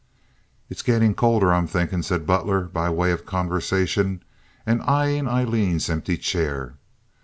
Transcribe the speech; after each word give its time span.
"It's 0.67 0.81
gettin' 0.81 1.13
colder, 1.13 1.53
I'm 1.53 1.67
thinkin'," 1.67 2.01
said 2.01 2.25
Butler, 2.25 2.61
by 2.61 2.89
way 2.89 3.11
of 3.11 3.23
conversation, 3.23 4.23
and 4.65 4.81
eyeing 4.81 5.27
Aileen's 5.27 5.91
empty 5.91 6.17
chair. 6.17 6.73